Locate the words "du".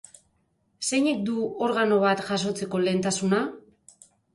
1.29-1.45